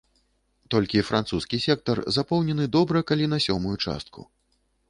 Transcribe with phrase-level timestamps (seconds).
[0.75, 4.21] Толькі французскі сектар запоўнены добра калі на сёмую частку.